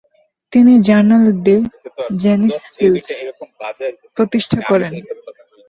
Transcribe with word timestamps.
তিনি 0.53 0.73
"Journal 0.87 1.25
de 1.45 1.55
Jeunes 2.21 2.57
Filles" 2.75 3.07
প্রতিষ্ঠা 4.15 4.59
করেন। 4.69 4.93